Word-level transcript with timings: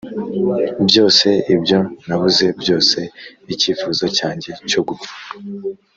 byose, 0.87 1.27
ibyo 1.53 1.79
nabuze 2.07 2.45
byose, 2.61 2.99
icyifuzo 3.53 4.05
cyanjye 4.17 4.51
cyo 4.69 4.81
gupfa, 4.87 5.13